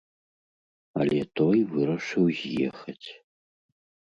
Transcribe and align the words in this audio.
Але 1.03 1.19
той 1.39 1.59
вырашыў 1.73 2.25
з'ехаць. 2.41 3.07